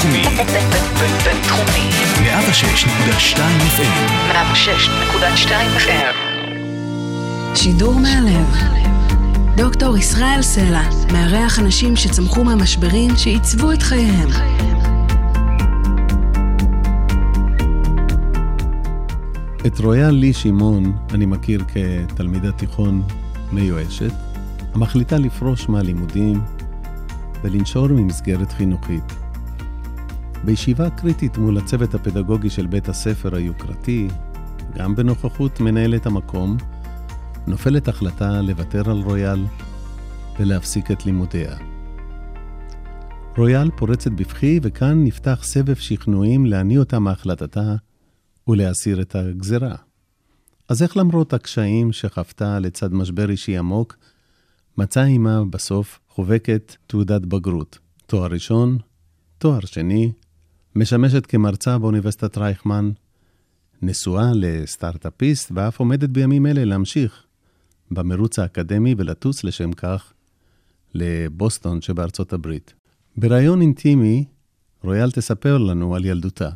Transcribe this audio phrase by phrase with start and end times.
[0.00, 0.22] בינתחומי.
[1.24, 1.90] בינתחומי.
[2.16, 3.38] 106.2
[3.76, 4.32] FM.
[4.32, 6.16] 106.2 FM.
[7.54, 8.54] שידור מהלב.
[9.56, 10.82] דוקטור ישראל סלע
[11.12, 14.28] מארח אנשים שצמחו מהמשברים שעיצבו את חייהם.
[19.66, 21.64] את רויאל לי שמעון אני מכיר
[22.08, 23.02] כתלמידת תיכון
[23.52, 24.12] מיואשת,
[24.74, 26.40] המחליטה לפרוש מהלימודים
[27.42, 29.29] ולנשור ממסגרת חינוכית.
[30.44, 34.08] בישיבה קריטית מול הצוות הפדגוגי של בית הספר היוקרתי,
[34.74, 36.56] גם בנוכחות מנהלת המקום,
[37.46, 39.44] נופלת החלטה לוותר על רויאל
[40.38, 41.56] ולהפסיק את לימודיה.
[43.36, 47.74] רויאל פורצת בבכי, וכאן נפתח סבב שכנועים להניא אותה מהחלטתה
[48.48, 49.74] ולהסיר את הגזרה.
[50.68, 53.96] אז איך למרות הקשיים שחוותה לצד משבר אישי עמוק,
[54.78, 58.78] מצאה עימה בסוף חובקת תעודת בגרות, תואר ראשון,
[59.38, 60.12] תואר שני,
[60.76, 62.90] משמשת כמרצה באוניברסיטת רייכמן,
[63.82, 67.24] נשואה לסטארט-אפיסט ואף עומדת בימים אלה להמשיך
[67.90, 70.12] במרוץ האקדמי ולטוס לשם כך
[70.94, 72.74] לבוסטון שבארצות הברית.
[73.16, 74.24] בריאיון אינטימי,
[74.82, 76.50] רויאל תספר לנו על ילדותה,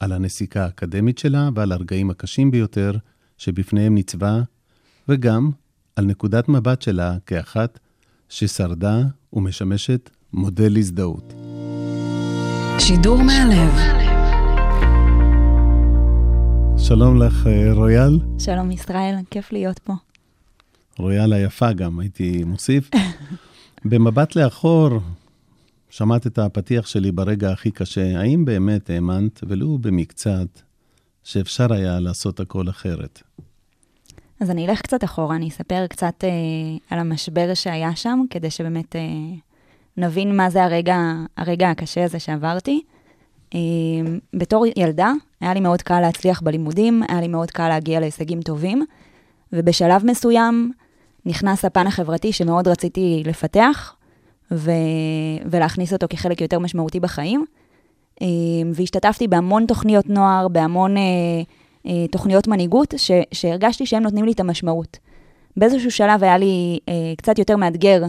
[0.00, 2.92] על הנסיקה האקדמית שלה ועל הרגעים הקשים ביותר
[3.38, 4.42] שבפניהם ניצבה,
[5.08, 5.50] וגם
[5.96, 7.78] על נקודת מבט שלה כאחת
[8.28, 11.47] ששרדה ומשמשת מודל הזדהות.
[12.78, 13.74] שידור מהלב.
[16.78, 18.18] שלום לך, אה, רויאל.
[18.38, 19.92] שלום ישראל, כיף להיות פה.
[20.98, 22.90] רויאל היפה גם, הייתי מוסיף.
[23.90, 24.88] במבט לאחור,
[25.90, 28.20] שמעת את הפתיח שלי ברגע הכי קשה.
[28.20, 30.60] האם באמת האמנת, ולו במקצת,
[31.24, 33.22] שאפשר היה לעשות הכל אחרת?
[34.40, 36.30] אז אני אלך קצת אחורה, אני אספר קצת אה,
[36.90, 39.00] על המשבר שהיה שם, כדי שבאמת אה,
[39.98, 40.96] נבין מה זה הרגע,
[41.36, 42.82] הרגע הקשה הזה שעברתי.
[43.54, 43.60] אה,
[44.34, 48.84] בתור ילדה, היה לי מאוד קל להצליח בלימודים, היה לי מאוד קל להגיע להישגים טובים,
[49.52, 50.72] ובשלב מסוים
[51.26, 53.94] נכנס הפן החברתי שמאוד רציתי לפתח,
[54.52, 54.70] ו...
[55.46, 57.44] ולהכניס אותו כחלק יותר משמעותי בחיים.
[58.22, 58.26] אה,
[58.74, 61.02] והשתתפתי בהמון תוכניות נוער, בהמון אה,
[61.86, 63.10] אה, תוכניות מנהיגות, ש...
[63.32, 64.98] שהרגשתי שהם נותנים לי את המשמעות.
[65.56, 68.02] באיזשהו שלב היה לי אה, קצת יותר מאתגר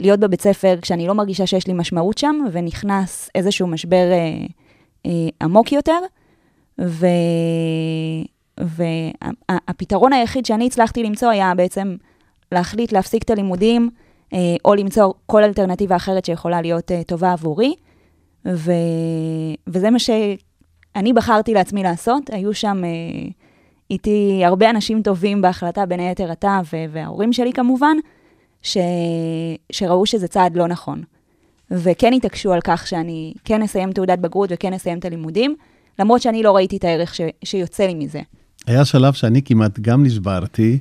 [0.00, 4.46] להיות בבית ספר כשאני לא מרגישה שיש לי משמעות שם, ונכנס איזשהו משבר אה,
[5.06, 5.98] אה, עמוק יותר.
[8.58, 11.96] והפתרון היחיד שאני הצלחתי למצוא היה בעצם
[12.52, 13.90] להחליט להפסיק את הלימודים,
[14.32, 17.74] אה, או למצוא כל אלטרנטיבה אחרת שיכולה להיות אה, טובה עבורי.
[18.46, 18.72] ו...
[19.66, 22.30] וזה מה שאני בחרתי לעצמי לעשות.
[22.32, 23.28] היו שם אה,
[23.90, 26.60] איתי הרבה אנשים טובים בהחלטה, בין היתר אתה
[26.90, 27.96] וההורים שלי כמובן,
[28.62, 28.76] ש...
[29.72, 31.02] שראו שזה צעד לא נכון.
[31.70, 35.56] וכן התעקשו על כך שאני כן אסיים תעודת בגרות וכן אסיים את הלימודים,
[35.98, 37.20] למרות שאני לא ראיתי את הערך ש...
[37.44, 38.20] שיוצא לי מזה.
[38.66, 40.78] היה שלב שאני כמעט גם נשברתי,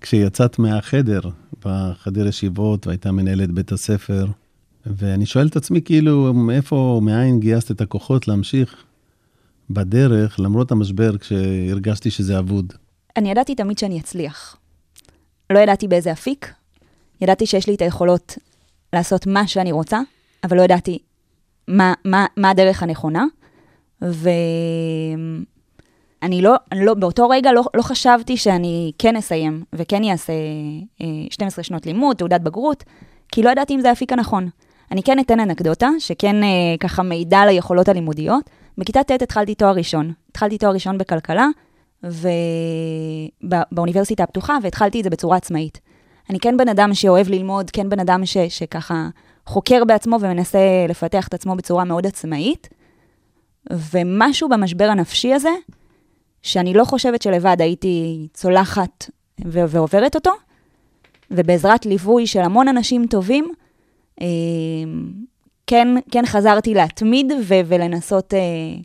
[0.00, 1.20] כשיצאת מהחדר,
[1.64, 4.26] בחדר ישיבות, והייתה מנהלת בית הספר,
[4.86, 8.84] ואני שואל את עצמי, כאילו, מאיפה, מאין גייסת את הכוחות להמשיך
[9.70, 12.72] בדרך, למרות המשבר, כשהרגשתי שזה אבוד?
[13.16, 14.56] אני ידעתי תמיד שאני אצליח.
[15.50, 16.52] לא ידעתי באיזה אפיק,
[17.20, 18.38] ידעתי שיש לי את היכולות
[18.92, 20.00] לעשות מה שאני רוצה,
[20.44, 20.98] אבל לא ידעתי
[21.68, 23.24] מה, מה, מה הדרך הנכונה.
[24.02, 24.30] ו...
[26.22, 30.32] אני לא, לא, באותו רגע לא, לא חשבתי שאני כן אסיים וכן אעשה
[31.02, 32.84] אה, 12 שנות לימוד, תעודת בגרות,
[33.32, 34.48] כי לא ידעתי אם זה האפיק הנכון.
[34.92, 36.48] אני כן אתן אנקדוטה, שכן אה,
[36.80, 38.50] ככה מידע על היכולות הלימודיות.
[38.78, 40.12] בכיתה ט' התחלתי תואר ראשון.
[40.30, 41.48] התחלתי תואר ראשון בכלכלה,
[43.42, 45.80] ובאוניברסיטה הפתוחה, והתחלתי את זה בצורה עצמאית.
[46.30, 49.08] אני כן בן אדם שאוהב ללמוד, כן בן אדם ש, שככה
[49.46, 52.68] חוקר בעצמו ומנסה לפתח את עצמו בצורה מאוד עצמאית.
[53.70, 55.50] ומשהו במשבר הנפשי הזה,
[56.42, 59.10] שאני לא חושבת שלבד הייתי צולחת
[59.44, 60.30] ו- ועוברת אותו,
[61.30, 63.52] ובעזרת ליווי של המון אנשים טובים,
[64.20, 64.26] אה,
[65.66, 68.38] כן, כן חזרתי להתמיד ו- ולנסות אה,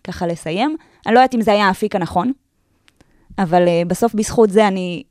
[0.04, 0.78] ככה לסיים.
[1.06, 2.32] אני לא יודעת אם זה היה האפיק הנכון,
[3.38, 5.04] אבל אה, בסוף בזכות זה אני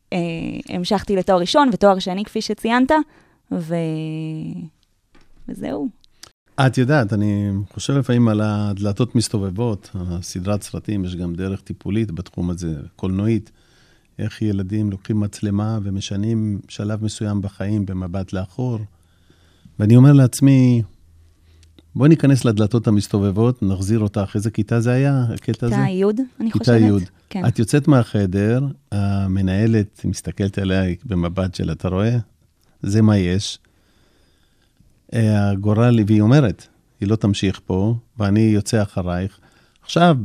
[0.69, 2.91] המשכתי לתואר ראשון ותואר שני, כפי שציינת,
[3.53, 3.75] ו...
[5.49, 5.89] וזהו.
[6.67, 12.51] את יודעת, אני חושב לפעמים על הדלתות מסתובבות, הסדרת סרטים, יש גם דרך טיפולית בתחום
[12.51, 13.51] הזה, קולנועית,
[14.19, 18.79] איך ילדים לוקחים מצלמה ומשנים שלב מסוים בחיים במבט לאחור.
[19.79, 20.83] ואני אומר לעצמי,
[21.95, 24.33] בואי ניכנס לדלתות המסתובבות, נחזיר אותך.
[24.35, 25.77] איזה כיתה זה היה, הקטע הזה?
[25.77, 26.05] כיתה י',
[26.41, 26.65] אני חושבת.
[26.65, 27.20] כיתה י'.
[27.31, 27.47] כן.
[27.47, 28.61] את יוצאת מהחדר,
[28.93, 32.17] המנהלת מסתכלת עליה במבט של, אתה רואה?
[32.83, 33.59] זה מה יש.
[35.13, 36.67] הגורל, והיא אומרת,
[37.01, 39.39] היא לא תמשיך פה, ואני יוצא אחרייך.
[39.83, 40.17] עכשיו,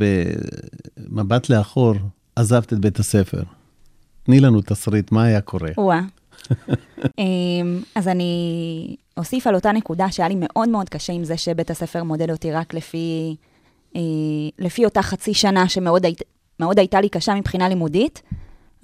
[0.98, 1.94] במבט לאחור,
[2.36, 3.44] עזבת את בית הספר.
[4.24, 5.69] תני לנו תסריט, מה היה קורה?
[5.78, 6.01] וואה.
[7.19, 11.69] אמ, אז אני אוסיף על אותה נקודה שהיה לי מאוד מאוד קשה עם זה שבית
[11.72, 13.36] הספר מודד אותי רק לפי,
[13.96, 14.01] אה,
[14.60, 16.06] לפי אותה חצי שנה שמאוד
[16.60, 18.22] מאוד הייתה לי קשה מבחינה לימודית,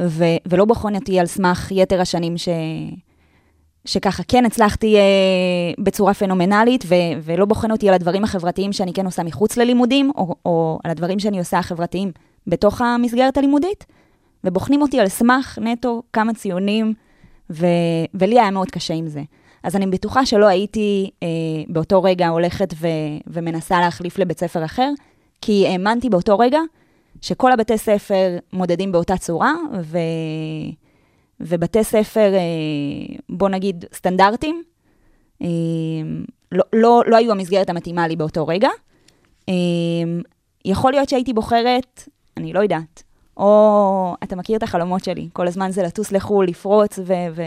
[0.02, 2.50] ו, ולא בוחן אותי על סמך יתר השנים ש,
[3.86, 5.02] שככה כן הצלחתי אה,
[5.84, 10.36] בצורה פנומנלית, ו, ולא בוחן אותי על הדברים החברתיים שאני כן עושה מחוץ ללימודים, או,
[10.46, 12.12] או על הדברים שאני עושה החברתיים
[12.48, 13.86] בתוך המסגרת הלימודית,
[14.44, 16.94] ובוחנים אותי על סמך נטו כמה ציונים,
[17.50, 17.66] ו,
[18.14, 19.22] ולי היה מאוד קשה עם זה.
[19.64, 21.28] אז אני בטוחה שלא הייתי אה,
[21.68, 22.88] באותו רגע הולכת ו,
[23.28, 24.92] ומנסה להחליף לבית ספר אחר,
[25.42, 26.60] כי האמנתי באותו רגע
[27.22, 29.98] שכל הבתי ספר מודדים באותה צורה, ו...
[31.40, 34.64] ובתי ספר, אה, בוא נגיד, סטנדרטיים,
[35.42, 35.48] אה,
[36.52, 38.70] לא, לא, לא היו המסגרת המתאימה לי באותו רגע.
[39.50, 39.54] אה,
[40.66, 43.04] יכול להיות שהייתי בוחרת, אני לא יודעת,
[43.38, 47.14] או אתה מכיר את החלומות שלי, כל הזמן זה לטוס לחו"ל, לפרוץ ו...
[47.36, 47.42] ו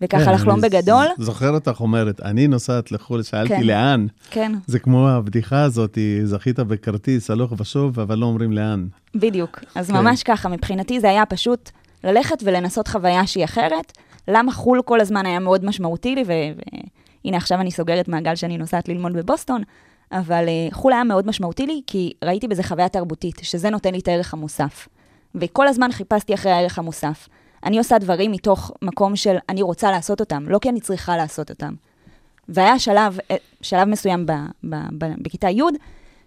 [0.00, 1.06] וככה כן, לחלום בגדול.
[1.18, 3.62] זוכר אותך אומרת, אני נוסעת לחו"ל, שאלתי כן.
[3.62, 4.06] לאן.
[4.30, 8.86] כן, זה כמו הבדיחה הזאת, זכית בכרטיס הלוך ושוב, אבל לא אומרים לאן.
[9.14, 9.60] בדיוק.
[9.74, 9.96] אז כן.
[9.96, 11.70] ממש ככה, מבחינתי זה היה פשוט
[12.04, 13.92] ללכת ולנסות חוויה שהיא אחרת.
[14.28, 18.88] למה חו"ל כל הזמן היה מאוד משמעותי לי, והנה עכשיו אני סוגרת מעגל שאני נוסעת
[18.88, 19.62] ללמוד בבוסטון,
[20.12, 23.98] אבל אה, חו"ל היה מאוד משמעותי לי, כי ראיתי בזה חוויה תרבותית, שזה נותן לי
[23.98, 24.88] את הערך המוסף.
[25.34, 27.28] וכל הזמן חיפשתי אחרי הערך המוסף.
[27.64, 31.50] אני עושה דברים מתוך מקום של אני רוצה לעשות אותם, לא כי אני צריכה לעשות
[31.50, 31.74] אותם.
[32.48, 34.32] והיה שלב, אה, שלב מסוים ב,
[34.64, 35.62] ב, ב, בכיתה י',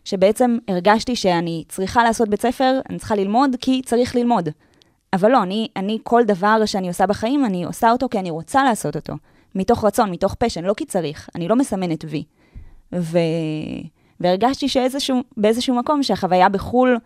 [0.06, 4.50] שבעצם הרגשתי שאני צריכה לעשות בית ספר, אני צריכה ללמוד כי צריך ללמוד.
[5.14, 8.64] אבל לא, אני, אני כל דבר שאני עושה בחיים, אני עושה אותו כי אני רוצה
[8.64, 9.14] לעשות אותו.
[9.56, 11.30] מתוך רצון, מתוך פשן, לא כי צריך.
[11.36, 12.24] אני לא מסמנת וי.
[12.96, 13.18] ו...
[14.20, 16.98] והרגשתי שבאיזשהו מקום שהחוויה בחו"ל,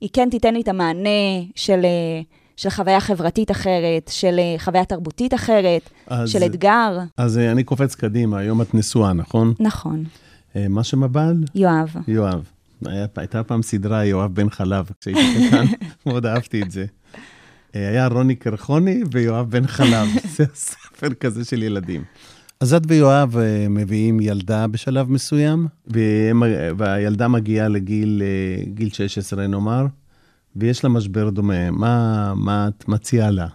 [0.00, 1.08] היא כן תיתן לי את המענה
[1.54, 2.20] של, אה,
[2.58, 6.98] של חוויה חברתית אחרת, של אה, חוויה תרבותית אחרת, אז- של אתגר.
[7.16, 9.54] אז אה, אני קופץ קדימה, היום את נשואה, נכון?
[9.60, 10.04] נכון.
[10.56, 11.44] אה, מה שם הבעל?
[11.54, 11.94] יואב.
[12.08, 12.44] יואב.
[12.86, 15.64] היה, הייתה פעם סדרה, יואב בן חלב, כשהייתי קטן,
[16.06, 16.84] מאוד אהבתי את זה.
[17.74, 22.02] היה רוני קרחוני ויואב בן חלב, זה ספר כזה של ילדים.
[22.60, 23.36] אז את ויואב
[23.70, 26.42] מביאים ילדה בשלב מסוים, והם-
[26.78, 29.86] והילדה מגיעה לגיל אה, גיל 16 נאמר,
[30.58, 31.70] ויש לה משבר דומה.
[31.70, 33.46] מה, מה את מציעה לה?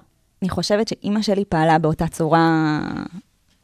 [0.41, 2.79] אני חושבת שאימא שלי פעלה באותה צורה,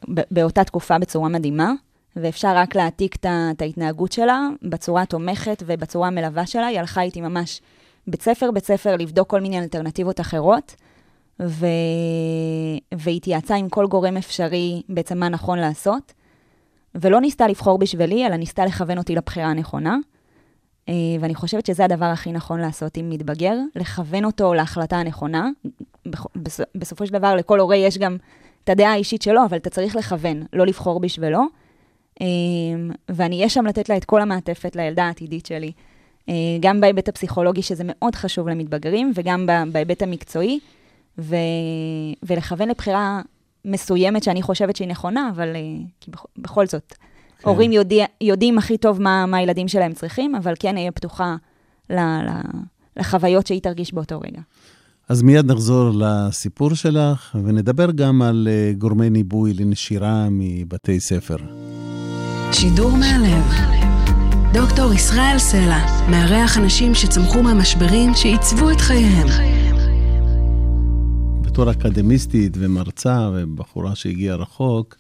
[0.08, 1.72] באותה תקופה בצורה מדהימה,
[2.16, 6.66] ואפשר רק להעתיק את ההתנהגות שלה בצורה התומכת ובצורה המלווה שלה.
[6.66, 7.62] היא הלכה איתי ממש
[8.08, 10.76] בית ספר, בית ספר, לבדוק כל מיני אלטרנטיבות אחרות,
[11.42, 11.66] ו...
[12.98, 16.14] והתייעצה עם כל גורם אפשרי בעצם מה נכון לעשות,
[16.96, 19.98] ולא ניסתה לבחור בשבילי, אלא ניסתה לכוון אותי לבחירה הנכונה.
[20.90, 25.50] אה, ואני חושבת שזה הדבר הכי נכון לעשות עם מתבגר, לכוון אותו להחלטה הנכונה.
[26.76, 28.18] בסופו של דבר, לכל הורה יש גם
[28.64, 31.42] את הדעה האישית שלו, אבל אתה צריך לכוון, לא לבחור בשבילו.
[32.22, 32.28] אה,
[33.10, 35.72] ואני אהיה שם לתת לה את כל המעטפת לילדה העתידית שלי,
[36.30, 40.60] אה, גם בהיבט הפסיכולוגי, שזה מאוד חשוב למתבגרים, וגם בהיבט המקצועי,
[41.18, 41.36] ו...
[42.24, 43.22] ולכוון לבחירה
[43.66, 45.56] מסוימת שאני חושבת שהיא נכונה, אבל
[46.00, 46.96] כי בכ- בכל זאת,
[47.40, 47.50] כן.
[47.50, 51.36] הורים יודע, יודעים הכי טוב מה, מה הילדים שלהם צריכים, אבל כן אהיה פתוחה
[51.90, 52.30] ל, ל,
[52.98, 54.42] לחוויות שהיא תרגיש באותו רגע.
[55.10, 61.38] אז מיד נחזור לסיפור שלך, ונדבר גם על אה, גורמי ניבוי לנשירה מבתי ספר.
[62.52, 63.44] שידור מהלב.
[64.54, 69.28] דוקטור ישראל סלע מארח אנשים שצמחו מהמשברים שעיצבו את חייהם.
[71.42, 74.96] בתור אקדמיסטית ומרצה ובחורה שהגיעה רחוק,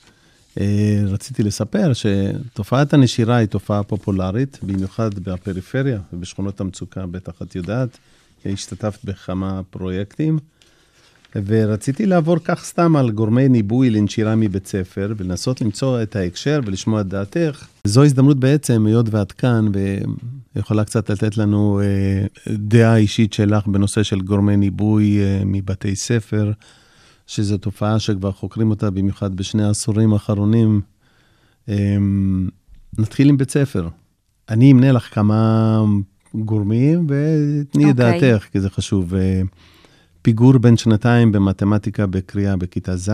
[1.07, 7.97] רציתי לספר שתופעת הנשירה היא תופעה פופולרית, במיוחד בפריפריה ובשכונות המצוקה, בטח את יודעת.
[8.45, 10.39] השתתפת בכמה פרויקטים,
[11.35, 17.01] ורציתי לעבור כך סתם על גורמי ניבוי לנשירה מבית ספר, ולנסות למצוא את ההקשר ולשמוע
[17.01, 17.67] את דעתך.
[17.83, 19.65] זו הזדמנות בעצם, היות ואת כאן,
[20.55, 26.51] ויכולה קצת לתת לנו אה, דעה אישית שלך בנושא של גורמי ניבוי אה, מבתי ספר,
[27.29, 30.81] שזו תופעה שכבר חוקרים אותה במיוחד בשני העשורים האחרונים.
[31.69, 31.97] אה,
[32.97, 33.89] נתחיל עם בית ספר.
[34.49, 35.81] אני אמנה לך כמה
[36.35, 38.21] גורמים, ותני את אוקיי.
[38.21, 39.15] דעתך, כי זה חשוב.
[39.15, 39.41] אה,
[40.21, 43.11] פיגור בין שנתיים במתמטיקה בקריאה בכיתה ז',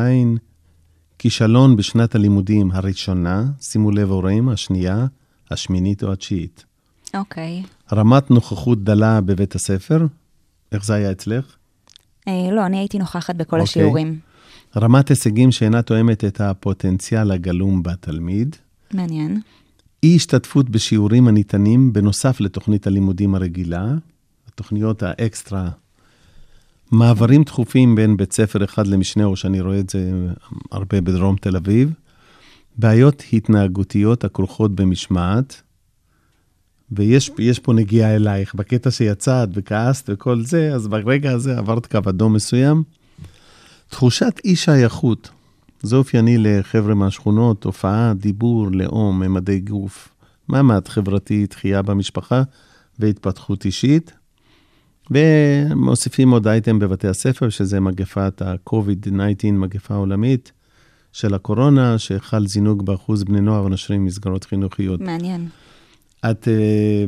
[1.20, 5.06] כישלון בשנת הלימודים הראשונה, שימו לב הורים, השנייה,
[5.52, 6.66] השמינית או התשיעית.
[7.14, 7.64] אוקיי.
[7.94, 10.06] רמת נוכחות דלה בבית הספר,
[10.72, 11.56] איך זה היה אצלך?
[12.28, 13.64] אה, לא, אני הייתי נוכחת בכל אוקיי.
[13.64, 14.20] השיעורים.
[14.78, 18.56] רמת הישגים שאינה תואמת את הפוטנציאל הגלום בתלמיד,
[18.94, 19.42] מעניין.
[20.04, 23.86] אי השתתפות בשיעורים הניתנים בנוסף לתוכנית הלימודים הרגילה,
[24.48, 25.70] התוכניות האקסטרה,
[26.92, 30.12] מעברים תכופים בין בית ספר אחד למשנהו, שאני רואה את זה
[30.72, 31.94] הרבה בדרום תל אביב,
[32.78, 35.62] בעיות התנהגותיות הכרוכות במשמעת,
[36.92, 42.34] ויש פה נגיעה אלייך, בקטע שיצאת וכעסת וכל זה, אז ברגע הזה עברת קו אדום
[42.34, 42.84] מסוים.
[43.90, 45.30] תחושת אי שייכות,
[45.82, 50.10] זה אופייני לחבר'ה מהשכונות, תופעה, דיבור, לאום, ממדי גוף,
[50.48, 52.44] מעמד חברתי, תחייה במשפחה
[53.00, 54.14] והתפתחות אישית.
[55.12, 60.52] ומוסיפים עוד אייטם בבתי הספר, שזה מגפת ה-COVID-19, מגפה עולמית
[61.14, 65.02] של הקורונה, שחל זינוק באחוז בני נוער ונושרים ממסגרות חינוכיות.
[65.02, 65.48] מעניין.
[66.32, 67.06] את, אה,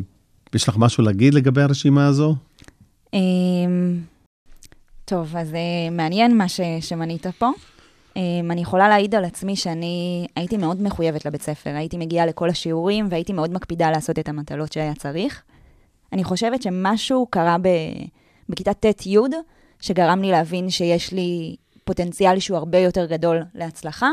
[0.55, 2.35] יש לך משהו להגיד לגבי הרשימה הזו?
[3.13, 3.99] אמ,
[5.05, 7.49] טוב, אז אה, מעניין מה ש, שמנית פה.
[8.15, 11.69] אמ, אני יכולה להעיד על עצמי שאני הייתי מאוד מחויבת לבית ספר.
[11.69, 15.41] הייתי מגיעה לכל השיעורים והייתי מאוד מקפידה לעשות את המטלות שהיה צריך.
[16.13, 17.67] אני חושבת שמשהו קרה ב,
[18.49, 19.17] בכיתה ט'-י',
[19.79, 24.09] שגרם לי להבין שיש לי פוטנציאל שהוא הרבה יותר גדול להצלחה,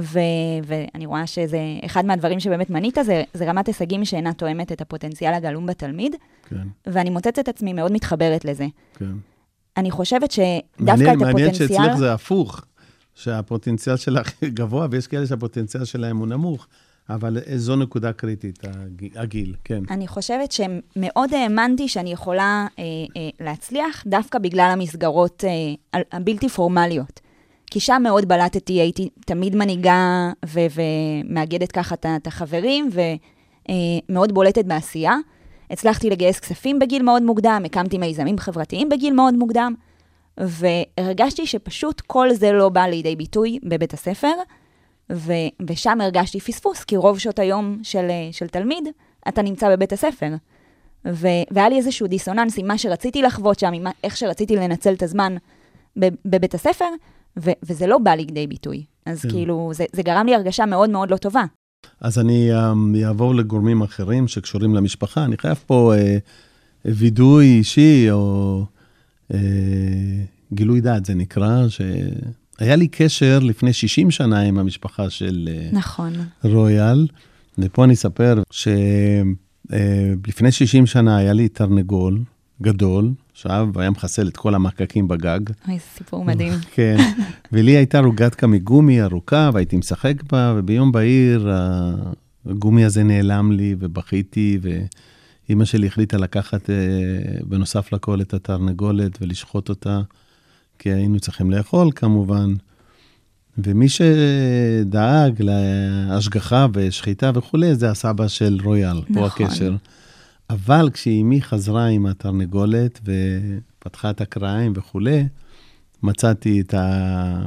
[0.00, 0.18] ו,
[0.64, 5.34] ואני רואה שזה אחד מהדברים שבאמת מנית, זה, זה רמת הישגים שאינה תואמת את הפוטנציאל
[5.34, 6.16] הגלום בתלמיד,
[6.48, 8.66] כן, ואני מוצאת את עצמי מאוד מתחברת לזה.
[8.98, 9.12] כן.
[9.76, 11.68] אני חושבת שדווקא מעניין, את מעניין הפוטנציאל...
[11.68, 12.64] שאצלך זה הפוך,
[13.14, 16.66] שהפוטנציאל שלך גבוה, ויש כאלה שהפוטנציאל שלהם הוא נמוך,
[17.10, 19.82] אבל זו נקודה קריטית, הג- הגיל, כן.
[19.90, 22.84] אני חושבת שמאוד האמנתי שאני יכולה אה,
[23.16, 27.20] אה, להצליח דווקא בגלל המסגרות אה, הבלתי פורמליות.
[27.70, 30.66] כי שם מאוד בלטתי, הייתי תמיד מנהיגה ו-
[31.24, 32.90] ומאגדת ככה את החברים,
[34.08, 35.14] ומאוד בולטת בעשייה.
[35.70, 39.74] הצלחתי לגייס כספים בגיל מאוד מוקדם, הקמתי מיזמים חברתיים בגיל מאוד מוקדם,
[40.38, 44.32] והרגשתי שפשוט כל זה לא בא לידי ביטוי בבית הספר,
[45.12, 45.32] ו-
[45.68, 48.88] ושם הרגשתי פספוס, כי רוב שעות היום של, אה, של תלמיד,
[49.28, 50.30] אתה נמצא בבית הספר.
[51.06, 54.92] ו- והיה לי איזשהו דיסוננס עם מה שרציתי לחוות שם, עם מה- איך שרציתי לנצל
[54.92, 55.36] את הזמן
[55.98, 56.88] ב- בבית הספר,
[57.42, 58.84] ו- וזה לא בא לידי ביטוי.
[59.06, 59.30] אז כן.
[59.30, 61.44] כאילו, זה, זה גרם לי הרגשה מאוד מאוד לא טובה.
[62.00, 65.24] אז אני um, אעבור לגורמים אחרים שקשורים למשפחה.
[65.24, 65.98] אני חייב פה uh,
[66.84, 68.64] וידוי אישי, או
[69.32, 69.34] uh,
[70.52, 76.12] גילוי דעת, זה נקרא, שהיה לי קשר לפני 60 שנה עם המשפחה של uh, נכון.
[76.44, 77.06] רויאל,
[77.58, 82.20] ופה אני אספר שלפני 60 שנה היה לי תרנגול
[82.64, 85.40] גדול, עכשיו היה מחסל את כל המקקים בגג.
[85.68, 86.52] אוי, זה סיפור מדהים.
[86.74, 86.96] כן,
[87.52, 91.50] ולי הייתה רוגטקה מגומי ארוכה, והייתי משחק בה, וביום בהיר
[92.46, 94.58] הגומי הזה נעלם לי, ובכיתי,
[95.48, 96.74] ואימא שלי החליטה לקחת, אה,
[97.44, 100.00] בנוסף לכל, את התרנגולת ולשחוט אותה,
[100.78, 102.54] כי היינו צריכים לאכול כמובן.
[103.58, 109.46] ומי שדאג להשגחה ושחיטה וכולי, זה הסבא של רויאל, פה נכון.
[109.46, 109.76] הקשר.
[110.50, 115.24] אבל כשאימי חזרה עם התרנגולת ופתחה את הקרעים וכולי,
[116.02, 117.46] מצאתי את, ה...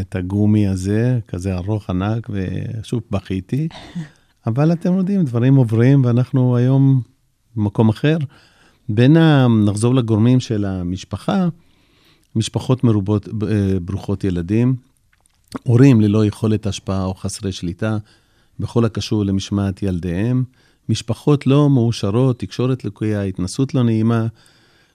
[0.00, 3.68] את הגומי הזה, כזה ארוך ענק, ושוב בכיתי.
[4.46, 7.02] אבל אתם יודעים, דברים עוברים, ואנחנו היום
[7.56, 8.16] במקום אחר.
[8.88, 9.46] בין ה...
[9.48, 11.48] נחזור לגורמים של המשפחה,
[12.36, 14.76] משפחות מרובות, אה, ברוכות ילדים,
[15.62, 17.98] הורים ללא יכולת השפעה או חסרי שליטה
[18.60, 20.44] בכל הקשור למשמעת ילדיהם,
[20.88, 24.26] משפחות לא מאושרות, תקשורת לקויה, התנסות לא נעימה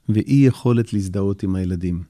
[0.09, 2.03] ואי יכולת להזדהות עם הילדים.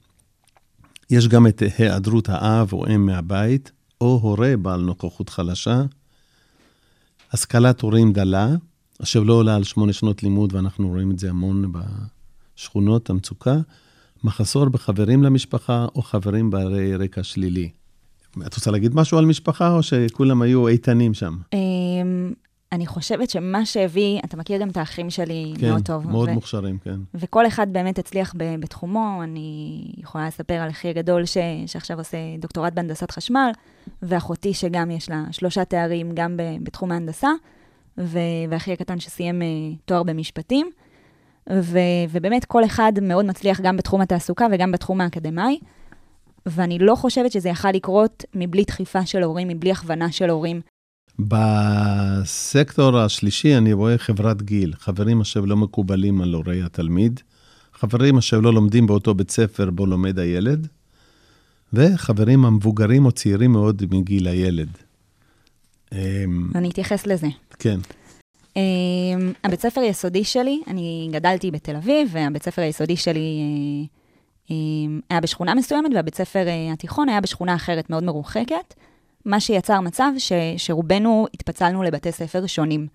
[1.10, 3.72] יש גם את היעדרות האב או אם מהבית,
[4.02, 5.82] או הורה בעל נוכחות חלשה,
[7.32, 8.50] השכלת הורים דלה,
[9.04, 11.72] אשר לא עולה על שמונה שנות לימוד, ואנחנו רואים את זה המון
[12.56, 13.56] בשכונות המצוקה,
[14.24, 17.70] מחסור בחברים למשפחה או חברים בעלי רקע שלילי.
[18.46, 21.38] את רוצה להגיד משהו על משפחה, או שכולם היו איתנים שם?
[22.72, 26.08] אני חושבת שמה שהביא, אתה מכיר גם את האחים שלי כן, מאוד טוב.
[26.08, 26.96] מאוד ו- מוכשרים, כן.
[27.13, 29.20] וכל אחד באמת הצליח ב- בתחומו.
[29.24, 31.38] אני יכולה לספר על אחי הגדול ש,
[31.68, 33.51] שעכשיו עושה דוקטורט בהנדסת חשמל,
[34.01, 37.30] ואחותי שגם יש לה שלושה תארים גם ב, בתחום ההנדסה,
[37.98, 39.48] ו, ואחי הקטן שסיים אה,
[39.86, 40.70] תואר במשפטים.
[41.50, 45.60] ו, ובאמת כל אחד מאוד מצליח גם בתחום התעסוקה וגם בתחום האקדמאי.
[46.46, 50.62] ואני לא חושבת שזה יכל לקרות מבלי דחיפה של הורים, מבלי הכוונה של הורים.
[51.28, 57.20] בסקטור השלישי אני רואה חברת גיל, חברים אשר לא מקובלים על הורי התלמיד,
[57.74, 60.68] חברים אשר לא לומדים באותו בית ספר בו לומד הילד,
[61.74, 64.70] וחברים המבוגרים או צעירים מאוד מגיל הילד.
[65.92, 67.28] אמ, ואני אתייחס לזה.
[67.60, 67.80] כן,
[68.51, 73.40] Um, הבית ספר היסודי שלי, אני גדלתי בתל אביב, והבית ספר היסודי שלי
[74.46, 74.51] uh, um,
[75.10, 78.74] היה בשכונה מסוימת, והבית ספר uh, התיכון היה בשכונה אחרת מאוד מרוחקת,
[79.25, 82.88] מה שיצר מצב ש, שרובנו התפצלנו לבתי ספר שונים.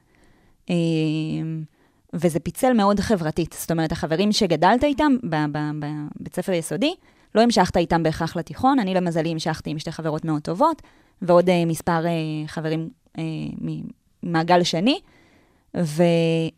[2.14, 3.56] וזה פיצל מאוד חברתית.
[3.59, 6.95] זאת אומרת, החברים שגדלת איתם בבית ספר יסודי,
[7.35, 10.83] לא המשכת איתם בהכרח לתיכון, אני למזלי המשכתי עם שתי חברות מאוד טובות,
[11.23, 12.04] ועוד מספר
[12.47, 12.88] חברים
[14.23, 15.00] ממעגל שני,
[15.76, 16.02] ו,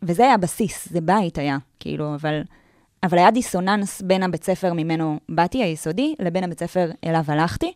[0.03, 2.41] וזה היה הבסיס, זה בית היה, כאילו, אבל,
[3.03, 7.73] אבל היה דיסוננס בין הבית ספר ממנו באתי, היסודי, לבין הבית ספר אליו הלכתי,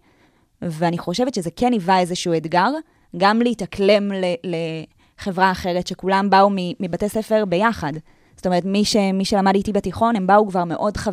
[0.69, 2.69] ואני חושבת שזה כן היווה איזשהו אתגר,
[3.17, 7.93] גם להתאקלם ל, לחברה אחרת, שכולם באו מבתי ספר ביחד.
[8.35, 11.11] זאת אומרת, מי, ש, מי שלמד איתי בתיכון, הם באו כבר מאוד, חו...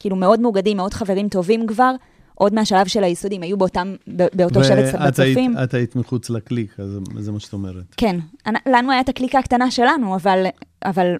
[0.00, 1.92] כאילו, מאוד מאוגדים, מאוד חברים טובים כבר,
[2.34, 5.54] עוד מהשלב של היסודים, היו באותם, באותו שבט בצופים.
[5.56, 7.94] ואת היית מחוץ לקליק, אז זה מה שאת אומרת.
[7.96, 8.16] כן,
[8.66, 10.46] לנו הייתה הקליקה הקטנה שלנו, אבל,
[10.84, 11.14] אבל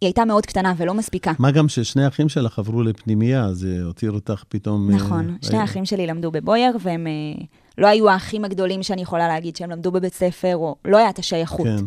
[0.00, 1.32] היא הייתה מאוד קטנה ולא מספיקה.
[1.38, 4.90] מה גם ששני האחים שלך עברו לפנימייה, זה הותיר אותך פתאום...
[4.90, 7.44] נכון, אה, שני האחים שלי למדו בבויר, והם אה,
[7.78, 11.18] לא היו האחים הגדולים שאני יכולה להגיד שהם למדו בבית ספר, או לא הייתה את
[11.18, 11.66] השייכות.
[11.66, 11.84] כן.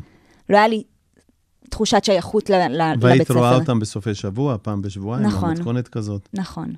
[0.50, 0.84] לא היה לי
[1.70, 3.08] תחושת שייכות לבית ספר.
[3.08, 6.30] והיית רואה אותם בסופי שבוע, פעם בשבועיים, נכון, במתכונת כזאת.
[6.34, 6.74] נכון.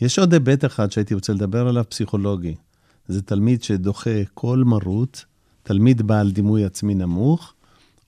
[0.00, 2.54] יש עוד היבט אחד שהייתי רוצה לדבר עליו, פסיכולוגי.
[3.08, 5.24] זה תלמיד שדוחה כל מרות,
[5.62, 7.54] תלמיד בעל דימוי עצמי נמוך,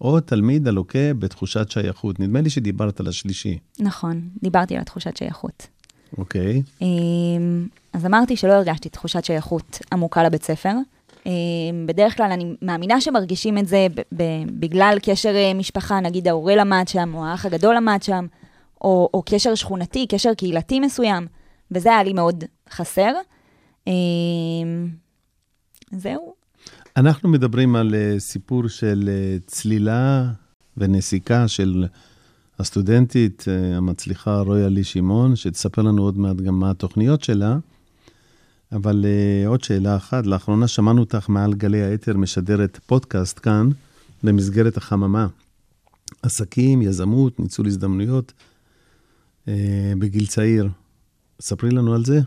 [0.00, 2.21] או תלמיד הלוקה בתחושת שייכות.
[2.21, 3.59] נדמה לי שדיברת על השלישי.
[3.78, 5.66] נכון, דיברתי על תחושת שייכות.
[6.19, 6.62] אוקיי.
[6.83, 10.73] אמ, אז אמרתי שלא הרגשתי תחושת שייכות עמוקה לבית ספר.
[11.26, 11.30] אמ,
[11.87, 13.87] בדרך כלל אני מאמינה שמרגישים את זה
[14.47, 18.26] בגלל קשר אה, משפחה, נגיד ההורה למד שם, או האח הגדול למד שם,
[18.80, 21.26] או, או קשר שכונתי, קשר קהילתי מסוים.
[21.71, 23.12] וזה היה לי מאוד חסר.
[23.87, 24.88] אמ,
[25.92, 26.39] זהו.
[26.97, 30.30] אנחנו מדברים על אה, סיפור של אה, צלילה
[30.76, 31.87] ונסיקה של
[32.59, 37.56] הסטודנטית אה, המצליחה רויאלי שמעון, שתספר לנו עוד מעט גם מה התוכניות שלה.
[38.73, 39.06] אבל
[39.47, 43.68] עוד שאלה אחת, לאחרונה שמענו אותך מעל גלי האתר משדרת פודקאסט כאן,
[44.23, 45.26] במסגרת החממה.
[46.22, 48.33] עסקים, יזמות, ניצול הזדמנויות
[49.98, 50.68] בגיל צעיר.
[51.40, 52.20] ספרי לנו על זה.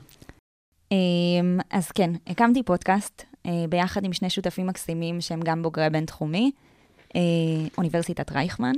[0.91, 3.23] אמ, אז כן, הקמתי פודקאסט
[3.69, 6.51] ביחד עם שני שותפים מקסימים שהם גם בוגרי בינתחומי,
[7.15, 7.21] אה,
[7.77, 8.73] אוניברסיטת רייכמן,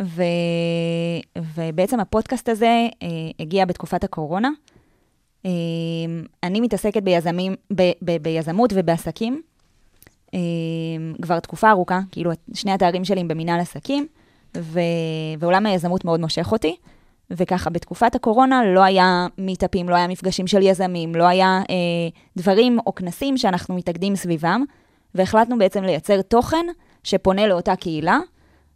[0.00, 0.22] ו...
[1.54, 3.08] ובעצם הפודקאסט הזה אה,
[3.40, 4.50] הגיע בתקופת הקורונה.
[6.42, 7.82] אני מתעסקת ביזמים, ב...
[8.02, 8.16] ב...
[8.22, 9.42] ביזמות ובעסקים
[11.22, 14.06] כבר תקופה ארוכה, כאילו שני התארים שלי הם במנהל עסקים,
[14.56, 14.80] ו...
[15.38, 16.76] ועולם היזמות מאוד מושך אותי.
[17.32, 21.74] וככה, בתקופת הקורונה לא היה מיטאפים, לא היה מפגשים של יזמים, לא היה אה,
[22.36, 24.64] דברים או כנסים שאנחנו מתאגדים סביבם,
[25.14, 26.66] והחלטנו בעצם לייצר תוכן
[27.04, 28.18] שפונה לאותה קהילה,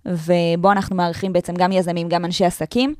[0.06, 2.94] ובו אנחנו מארחים בעצם גם יזמים, גם אנשי עסקים,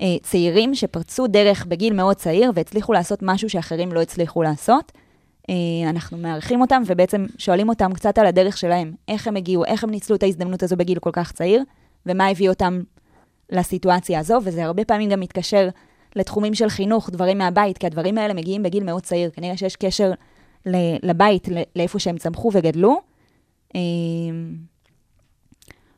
[0.00, 4.92] אה, צעירים שפרצו דרך בגיל מאוד צעיר והצליחו לעשות משהו שאחרים לא הצליחו לעשות.
[5.50, 9.84] אה, אנחנו מארחים אותם ובעצם שואלים אותם קצת על הדרך שלהם, איך הם הגיעו, איך
[9.84, 11.62] הם ניצלו את ההזדמנות הזו בגיל כל כך צעיר,
[12.06, 12.80] ומה הביא אותם
[13.50, 15.68] לסיטואציה הזו, וזה הרבה פעמים גם מתקשר
[16.16, 19.30] לתחומים של חינוך, דברים מהבית, כי הדברים האלה מגיעים בגיל מאוד צעיר.
[19.30, 20.12] כנראה שיש קשר
[21.02, 23.00] לבית, לאיפה שהם צמחו וגדלו.
[23.74, 24.54] אמ,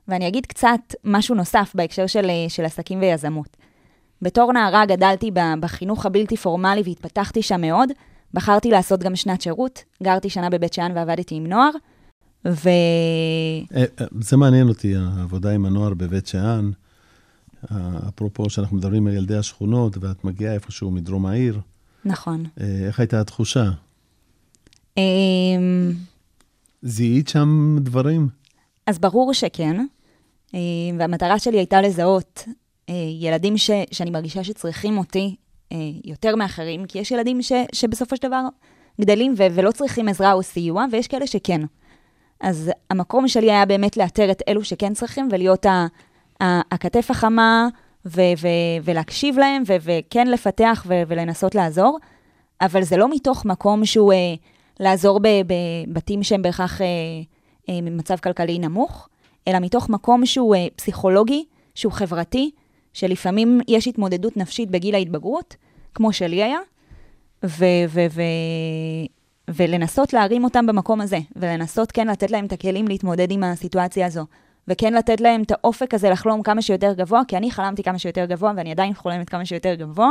[0.09, 3.57] ואני אגיד קצת משהו נוסף בהקשר של, של עסקים ויזמות.
[4.23, 7.89] בתור נערה גדלתי בחינוך הבלתי פורמלי והתפתחתי שם מאוד.
[8.35, 11.71] בחרתי לעשות גם שנת שירות, גרתי שנה בבית שאן ועבדתי עם נוער,
[12.47, 12.69] ו...
[13.75, 16.71] אה, אה, זה מעניין אותי, העבודה עם הנוער בבית שאן.
[18.09, 21.61] אפרופו שאנחנו מדברים על ילדי השכונות, ואת מגיעה איפשהו מדרום העיר.
[22.05, 22.45] נכון.
[22.61, 23.71] אה, איך הייתה התחושה?
[24.97, 25.93] אמ,
[26.83, 28.29] זיהית שם דברים?
[28.87, 29.87] אז ברור שכן,
[30.55, 30.61] אה,
[30.99, 32.45] והמטרה שלי הייתה לזהות
[32.89, 35.37] אה, ילדים ש, שאני מרגישה שצריכים אותי
[36.05, 38.43] יותר מאחרים, כי יש ילדים ש, שבסופו של דבר
[39.01, 41.61] גדלים ו, ולא צריכים עזרה או סיוע, ויש כאלה שכן.
[42.41, 45.87] אז המקום שלי היה באמת לאתר את אלו שכן צריכים ולהיות ה...
[46.43, 47.69] הכתף החמה,
[48.07, 51.99] ו- ו- ולהקשיב להם, ו- וכן לפתח ו- ולנסות לעזור,
[52.61, 54.35] אבל זה לא מתוך מקום שהוא אה,
[54.81, 56.87] לעזור בבתים שהם בהכרח אה,
[57.69, 59.09] אה, ממצב כלכלי נמוך,
[59.49, 62.51] אלא מתוך מקום שהוא אה, פסיכולוגי, שהוא חברתי,
[62.93, 65.57] שלפעמים יש התמודדות נפשית בגיל ההתבגרות,
[65.95, 66.59] כמו שלי היה,
[67.45, 68.23] ו- ו- ו-
[69.49, 74.27] ולנסות להרים אותם במקום הזה, ולנסות כן לתת להם את הכלים להתמודד עם הסיטואציה הזו.
[74.69, 78.25] וכן לתת להם את האופק הזה לחלום כמה שיותר גבוה, כי אני חלמתי כמה שיותר
[78.25, 80.11] גבוה, ואני עדיין חולמת כמה שיותר גבוה,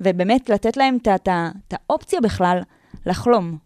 [0.00, 1.38] ובאמת לתת להם את
[1.72, 2.60] האופציה בכלל
[3.06, 3.58] לחלום.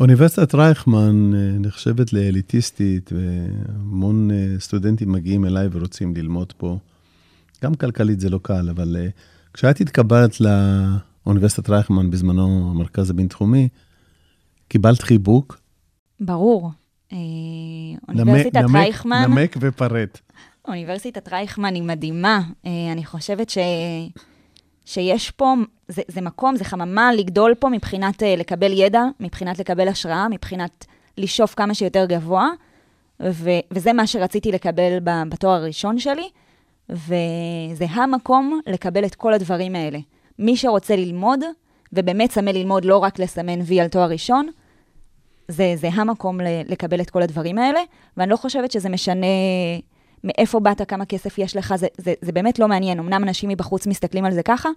[0.00, 6.78] אוניברסיטת רייכמן אה, נחשבת לאליטיסטית, והמון אה, סטודנטים מגיעים אליי ורוצים ללמוד פה.
[7.64, 9.08] גם כלכלית זה לא קל, אבל אה,
[9.52, 13.68] כשאת התקבלת לאוניברסיטת רייכמן, בזמנו המרכז הבינתחומי,
[14.68, 15.60] קיבלת חיבוק?
[16.20, 16.70] ברור.
[17.12, 17.18] אה,
[18.08, 20.20] אוניברסיטת נמק- רייכמן, נמק ופרט.
[20.68, 22.40] אוניברסיטת רייכמן היא מדהימה.
[22.66, 23.58] אה, אני חושבת ש...
[24.84, 25.54] שיש פה,
[25.88, 30.84] זה, זה מקום, זה חממה לגדול פה מבחינת אה, לקבל ידע, מבחינת לקבל השראה, מבחינת
[31.18, 32.48] לשאוף כמה שיותר גבוה,
[33.22, 36.28] ו, וזה מה שרציתי לקבל בתואר הראשון שלי,
[36.88, 39.98] וזה המקום לקבל את כל הדברים האלה.
[40.38, 41.40] מי שרוצה ללמוד,
[41.92, 44.48] ובאמת צמא ללמוד לא רק לסמן וי על תואר ראשון,
[45.48, 47.80] זה, זה המקום ל- לקבל את כל הדברים האלה,
[48.16, 49.26] ואני לא חושבת שזה משנה
[50.24, 52.98] מאיפה באת, כמה כסף יש לך, זה, זה, זה באמת לא מעניין.
[52.98, 54.68] אמנם אנשים מבחוץ מסתכלים על זה ככה,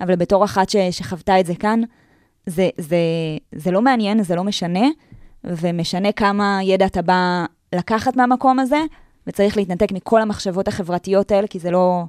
[0.00, 1.80] אבל בתור אחת ש, שחוותה את זה כאן,
[2.46, 2.96] זה, זה,
[3.54, 4.88] זה לא מעניין, זה לא משנה,
[5.44, 8.80] ומשנה כמה ידע אתה בא לקחת מהמקום הזה,
[9.26, 12.04] וצריך להתנתק מכל המחשבות החברתיות האלה, כי זה לא...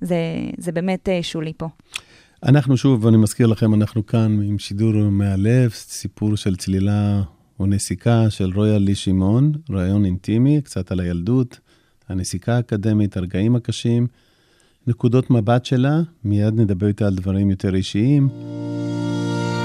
[0.00, 0.16] זה,
[0.58, 1.66] זה באמת אה, שולי פה.
[2.42, 7.22] אנחנו שוב, אני מזכיר לכם, אנחנו כאן עם שידור מהלב, סיפור של צלילה
[7.60, 11.60] או נסיקה של רויאל לי שמעון, רעיון אינטימי, קצת על הילדות,
[12.08, 14.06] הנסיקה האקדמית, הרגעים הקשים,
[14.86, 18.28] נקודות מבט שלה, מיד נדבר איתה על דברים יותר אישיים.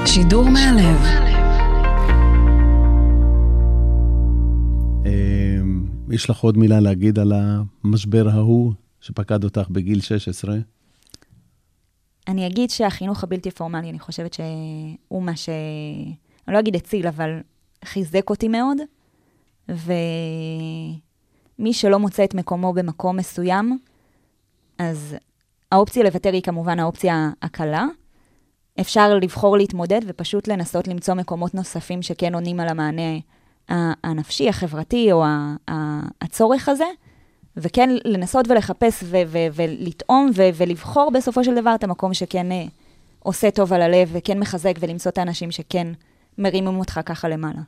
[0.05, 0.97] שידור מהלב.
[5.05, 5.59] אה,
[6.11, 10.57] יש לך עוד מילה להגיד על המשבר ההוא שפקד אותך בגיל 16?
[12.27, 15.49] אני אגיד שהחינוך הבלתי פורמלי, אני חושבת שהוא מה ש...
[16.47, 17.39] אני לא אגיד הציל, אבל
[17.83, 18.77] חיזק אותי מאוד.
[19.69, 21.01] ומי
[21.73, 23.79] שלא מוצא את מקומו במקום מסוים,
[24.77, 25.15] אז
[25.71, 27.85] האופציה לוותר היא כמובן האופציה הקלה.
[28.79, 33.19] אפשר לבחור להתמודד ופשוט לנסות למצוא מקומות נוספים שכן עונים על המענה
[34.03, 35.23] הנפשי, החברתי או
[36.21, 36.85] הצורך הזה,
[37.57, 42.65] וכן לנסות ולחפש ו- ו- ולטעום ו- ולבחור בסופו של דבר את המקום שכן אה,
[43.19, 45.87] עושה טוב על הלב וכן מחזק ולמצוא את האנשים שכן
[46.37, 47.61] מרימים אותך ככה למעלה.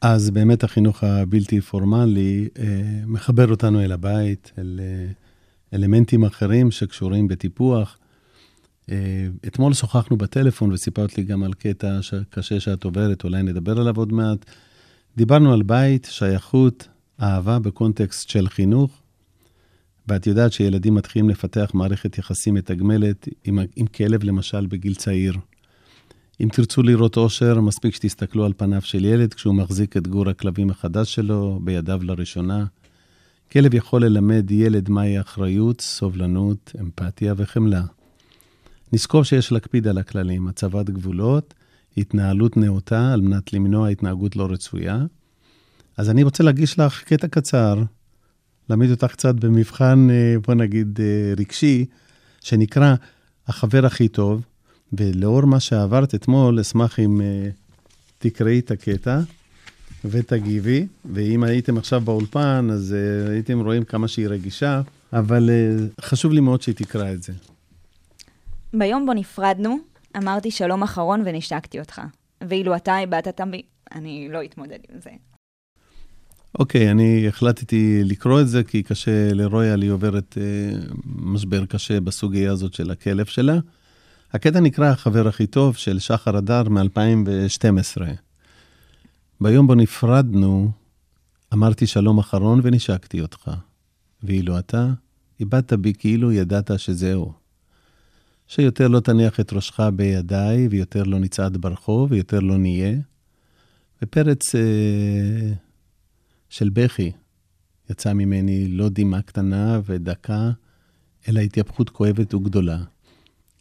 [0.00, 2.64] אז באמת החינוך הבלתי פורמלי אה,
[3.06, 5.10] מחבר אותנו אל הבית, אל אה,
[5.74, 7.98] אלמנטים אחרים שקשורים בטיפוח.
[8.90, 11.98] אה, אתמול שוחחנו בטלפון וסיפרת לי גם על קטע
[12.30, 14.44] קשה שאת עוברת, אולי נדבר עליו עוד מעט.
[15.16, 16.88] דיברנו על בית, שייכות,
[17.22, 19.02] אהבה בקונטקסט של חינוך,
[20.08, 25.34] ואת יודעת שילדים מתחילים לפתח מערכת יחסים מתגמלת עם, עם כלב, למשל, בגיל צעיר.
[26.40, 30.70] אם תרצו לראות אושר, מספיק שתסתכלו על פניו של ילד כשהוא מחזיק את גור הכלבים
[30.70, 32.64] החדש שלו בידיו לראשונה.
[33.52, 37.82] כלב יכול ללמד ילד מהי אחריות, סובלנות, אמפתיה וחמלה.
[38.92, 41.54] נזכור שיש להקפיד על הכללים, הצבת גבולות,
[41.96, 45.04] התנהלות נאותה על מנת למנוע התנהגות לא רצויה.
[45.96, 47.82] אז אני רוצה להגיש לך קטע קצר,
[48.68, 51.86] להעמיד אותך קצת במבחן, אה, בוא נגיד, אה, רגשי,
[52.40, 52.94] שנקרא
[53.46, 54.42] החבר הכי טוב,
[54.92, 57.24] ולאור מה שעברת אתמול, אשמח אם uh,
[58.18, 59.20] תקראי את הקטע
[60.04, 64.80] ותגיבי, ואם הייתם עכשיו באולפן, אז uh, הייתם רואים כמה שהיא רגישה,
[65.12, 67.32] אבל uh, חשוב לי מאוד שהיא תקרא את זה.
[68.72, 69.78] ביום בו נפרדנו,
[70.16, 72.02] אמרתי שלום אחרון ונשקתי אותך.
[72.48, 73.62] ואילו אתה הבעת תמי,
[73.94, 75.10] אני לא אתמודד עם זה.
[76.58, 82.52] אוקיי, אני החלטתי לקרוא את זה, כי קשה לרויאל, היא עוברת uh, משבר קשה בסוגיה
[82.52, 83.58] הזאת של הכלב שלה.
[84.32, 88.02] הקטע נקרא החבר הכי טוב של שחר הדר מ-2012.
[89.40, 90.70] ביום בו נפרדנו,
[91.54, 93.50] אמרתי שלום אחרון ונשקתי אותך.
[94.22, 94.90] ואילו אתה,
[95.40, 97.32] איבדת בי כאילו ידעת שזהו.
[98.46, 102.96] שיותר לא תניח את ראשך בידיי, ויותר לא נצעד ברחוב, ויותר לא נהיה.
[104.02, 105.52] ופרץ אה,
[106.48, 107.12] של בכי
[107.90, 110.50] יצא ממני לא דמעה קטנה ודקה,
[111.28, 112.78] אלא התייפכות כואבת וגדולה.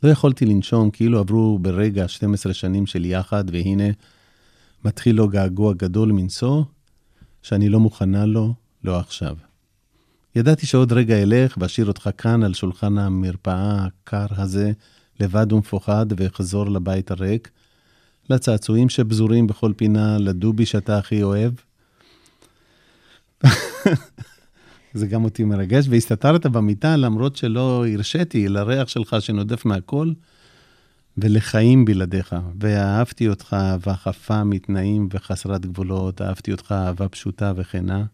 [0.03, 3.89] לא יכולתי לנשום, כאילו עברו ברגע 12 שנים של יחד, והנה
[4.86, 6.63] מתחיל לו געגוע גדול מנשוא,
[7.41, 9.36] שאני לא מוכנה לו, לא עכשיו.
[10.36, 14.71] ידעתי שעוד רגע אלך ואשאיר אותך כאן על שולחן המרפאה הקר הזה,
[15.19, 17.49] לבד ומפוחד, ואחזור לבית הריק,
[18.29, 21.53] לצעצועים שפזורים בכל פינה, לדובי שאתה הכי אוהב.
[24.93, 30.12] זה גם אותי מרגש, והסתתרת במיטה למרות שלא הרשיתי לריח שלך שנודף מהכל,
[31.17, 32.36] ולחיים בלעדיך.
[32.60, 38.06] ואהבתי אותך אהבה חפה מתנאים וחסרת גבולות, אהבתי אותך אהבה פשוטה וכנה.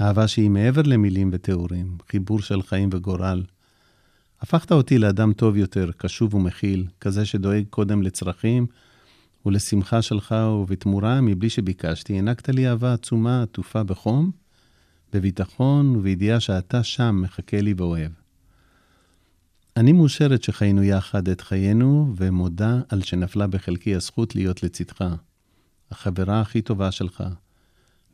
[0.00, 3.42] אהבה שהיא מעבר למילים ותיאורים, חיבור של חיים וגורל.
[4.40, 8.66] הפכת אותי לאדם טוב יותר, קשוב ומכיל, כזה שדואג קודם לצרכים
[9.46, 14.30] ולשמחה שלך, ובתמורה, מבלי שביקשתי, הענקת לי אהבה עצומה, עטופה בחום,
[15.12, 18.12] בביטחון ובידיעה שאתה שם מחכה לי ואוהב.
[19.76, 25.04] אני מאושרת שחיינו יחד את חיינו, ומודה על שנפלה בחלקי הזכות להיות לצדך,
[25.90, 27.24] החברה הכי טובה שלך,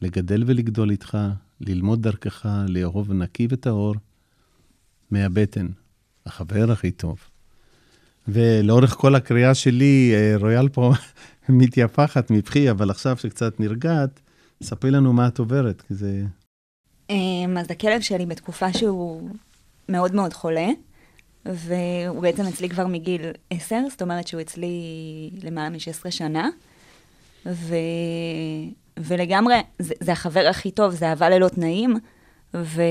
[0.03, 1.19] לגדל ולגדול איתך,
[1.61, 3.95] ללמוד דרכך, לאהוב נקי וטהור,
[5.11, 5.69] מהבטן,
[6.27, 7.19] החבר הכי טוב.
[8.29, 10.93] ולאורך כל הקריאה שלי, אה, רויאל פה
[11.49, 14.21] מתייפחת מבכי, אבל עכשיו שקצת נרגעת,
[14.63, 16.25] ספרי לנו מה את עוברת, כי זה...
[17.11, 19.29] אמ, אז הכלב שלי בתקופה שהוא
[19.89, 20.69] מאוד מאוד חולה,
[21.47, 24.71] והוא בעצם אצלי כבר מגיל 10, זאת אומרת שהוא אצלי
[25.43, 26.49] למעלה מ-16 שנה,
[27.47, 27.75] ו...
[28.97, 31.95] ולגמרי, זה, זה החבר הכי טוב, זה אהבה ללא תנאים,
[32.55, 32.83] וזה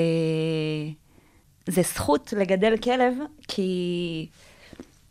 [1.82, 3.13] זכות לגדל כלב,
[3.47, 4.28] כי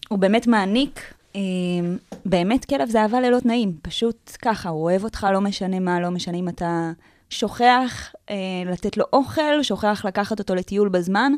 [0.08, 5.26] הוא באמת מעניק, אמ, באמת כלב זה אהבה ללא תנאים, פשוט ככה, הוא אוהב אותך,
[5.32, 6.92] לא משנה מה, לא משנה אם אתה
[7.32, 11.32] שוכח אה, לתת לו אוכל, שוכח לקחת אותו לטיול בזמן,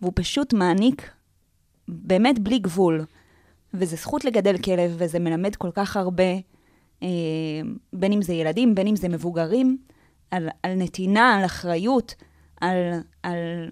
[0.00, 1.10] והוא פשוט מעניק
[1.88, 3.04] באמת בלי גבול.
[3.74, 6.32] וזה זכות לגדל כלב, וזה מלמד כל כך הרבה,
[7.02, 7.08] אה,
[7.92, 9.78] בין אם זה ילדים, בין אם זה מבוגרים,
[10.30, 12.14] על, על נתינה, על אחריות,
[12.60, 12.76] על,
[13.22, 13.68] על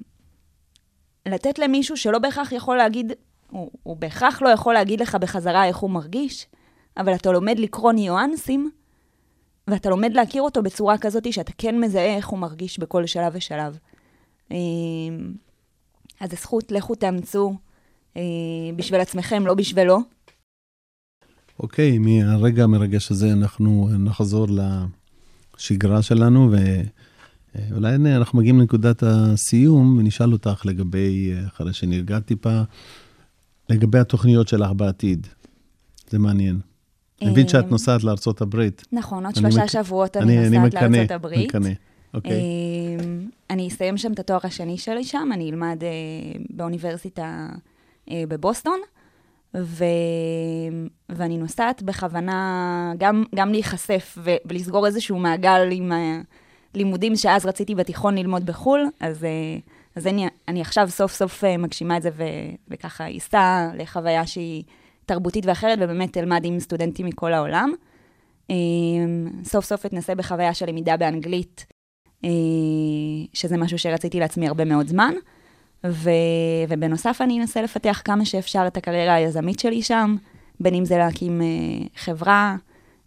[1.27, 3.13] לתת למישהו שלא בהכרח יכול להגיד,
[3.51, 6.47] הוא, הוא בהכרח לא יכול להגיד לך בחזרה איך הוא מרגיש,
[6.97, 8.71] אבל אתה לומד לקרוא ניואנסים,
[9.71, 13.79] ואתה לומד להכיר אותו בצורה כזאת שאתה כן מזהה איך הוא מרגיש בכל שלב ושלב.
[14.53, 14.57] אה,
[16.21, 17.55] אז זו זכות, לכו תאמצו
[18.17, 18.23] אה,
[18.77, 19.99] בשביל עצמכם, לא בשבילו.
[21.59, 24.47] אוקיי, מהרגע המרגש הזה אנחנו נחזור
[25.57, 26.53] לשגרה שלנו,
[27.55, 32.63] ואולי אנחנו מגיעים לנקודת הסיום, ונשאל אותך לגבי, אחרי שנרגעת טיפה,
[33.69, 35.27] לגבי התוכניות שלך בעתיד.
[36.11, 36.61] זה מעניין.
[37.23, 38.83] אני מבין שאת אה, נוסעת לארצות הברית.
[38.93, 41.49] נכון, עוד אני שלושה שבועות אני- אני אני נוסעת לארצות הברית.
[41.57, 41.71] מקנא,
[42.15, 42.33] אוקיי.
[43.01, 45.89] אמ, אני אסיים שם את התואר השני שלי שם, אני אלמד אה,
[46.51, 47.49] באוניברסיטה
[48.11, 48.79] אה, בבוסטון,
[49.57, 49.85] ו...
[51.09, 54.31] ואני נוסעת בכוונה גם, גם להיחשף ו...
[54.45, 55.93] ולסגור איזשהו מעגל עם
[56.75, 59.31] הלימודים שאז רציתי בתיכון ללמוד בחו"ל, אז, אה,
[59.97, 62.23] אז אני, אני עכשיו סוף סוף אה, מגשימה את זה ו...
[62.69, 64.63] וככה אסע לחוויה שהיא
[65.11, 67.73] תרבותית ואחרת, ובאמת אלמד עם סטודנטים מכל העולם.
[68.51, 68.55] אמ,
[69.45, 71.67] סוף סוף אתנסה בחוויה של למידה באנגלית,
[72.25, 72.31] אה,
[73.33, 75.15] שזה משהו שרציתי לעצמי הרבה מאוד זמן.
[75.87, 76.11] ו...
[76.69, 80.17] ובנוסף אני אנסה לפתח כמה שאפשר את הקריירה היזמית שלי שם,
[80.61, 81.47] בין אם זה להקים אה,
[81.97, 82.57] חברה,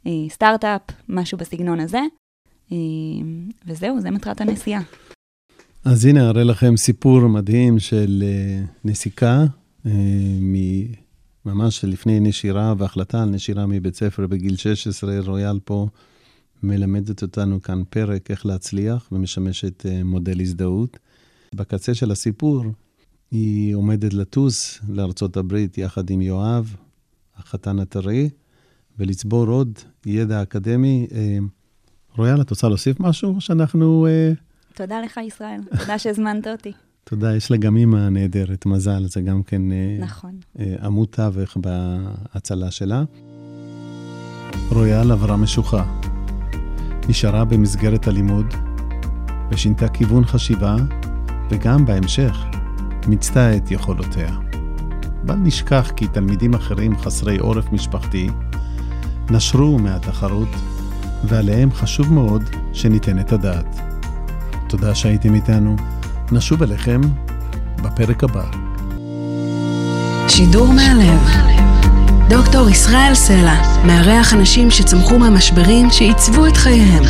[0.08, 2.02] אה, סטארט-אפ, משהו בסגנון הזה.
[2.72, 2.78] אה,
[3.68, 4.82] וזהו, זה מטרת הנסיעה.
[5.86, 9.44] אז הנה, אראה לכם סיפור מדהים של אה, נסיקה,
[9.86, 9.92] אה,
[11.46, 15.20] ממש לפני נשירה והחלטה על נשירה מבית ספר בגיל 16.
[15.20, 15.88] רויאל פה
[16.64, 20.98] מלמדת אותנו כאן פרק איך להצליח ומשמשת אה, מודל הזדהות.
[21.56, 22.64] בקצה של הסיפור,
[23.32, 26.76] היא עומדת לטוס לארצות הברית יחד עם יואב,
[27.38, 28.30] החתן הטרי,
[29.00, 31.08] ולצבור עוד ידע אקדמי.
[31.12, 31.38] אה,
[32.18, 33.42] רויאל, את רוצה להוסיף משהו?
[33.42, 34.08] שאנחנו...
[34.08, 34.32] אה,
[34.74, 35.62] תודה לך, ישראל.
[35.80, 36.72] תודה שהזמנת אותי.
[37.04, 40.39] תודה, יש לה גם אימא נהדרת, מזל, זה גם כן אה, נכון.
[40.60, 43.04] אה, עמוד תווך בהצלה שלה.
[44.70, 46.00] רויאל עברה משוכה.
[47.10, 48.46] נשארה במסגרת הלימוד,
[49.52, 50.76] ושינתה כיוון חשיבה,
[51.50, 52.38] וגם בהמשך
[53.08, 54.38] מיצתה את יכולותיה.
[55.26, 58.30] בל נשכח כי תלמידים אחרים חסרי עורף משפחתי
[59.30, 60.50] נשרו מהתחרות,
[61.24, 63.80] ועליהם חשוב מאוד שניתן את הדעת.
[64.70, 65.76] תודה שהייתם איתנו.
[66.32, 67.02] נשוב אליכם
[67.84, 68.44] בפרק הבא.
[70.28, 71.30] שידור מהלב.
[72.30, 77.04] דוקטור ישראל סלע מארח אנשים שצמחו מהמשברים שעיצבו את חייהם.